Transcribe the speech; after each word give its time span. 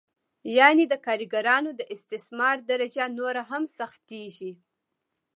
یانې 0.57 0.85
د 0.89 0.93
کارګرانو 1.05 1.69
د 1.79 1.81
استثمار 1.95 2.57
درجه 2.69 3.05
نوره 3.19 3.43
هم 3.51 3.63
سختېږي 3.77 4.51